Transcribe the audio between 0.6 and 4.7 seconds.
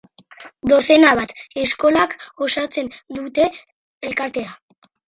Dozena bat eskolak osatzen dute elkartea.